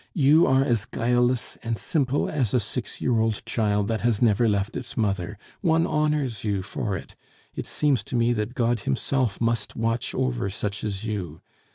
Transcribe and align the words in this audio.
You 0.15 0.47
are 0.47 0.63
as 0.63 0.85
guileless 0.85 1.57
and 1.57 1.77
simple 1.77 2.27
as 2.27 2.55
a 2.55 2.59
six 2.59 3.01
year 3.01 3.19
old 3.19 3.45
child 3.45 3.87
that 3.89 4.01
has 4.01 4.19
never 4.19 4.49
left 4.49 4.75
its 4.75 4.97
mother; 4.97 5.37
one 5.61 5.85
honors 5.85 6.43
you 6.43 6.63
for 6.63 6.97
it 6.97 7.15
it 7.53 7.67
seems 7.67 8.03
to 8.05 8.15
me 8.15 8.33
that 8.33 8.55
God 8.55 8.79
Himself 8.79 9.39
must 9.39 9.75
watch 9.75 10.15
over 10.15 10.49
such 10.49 10.83
as 10.83 11.03
you. 11.05 11.41